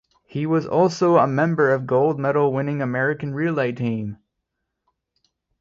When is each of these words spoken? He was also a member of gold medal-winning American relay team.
He 0.25 0.47
was 0.47 0.65
also 0.65 1.17
a 1.19 1.27
member 1.27 1.69
of 1.71 1.85
gold 1.85 2.19
medal-winning 2.19 2.81
American 2.81 3.35
relay 3.35 3.71
team. 3.71 4.17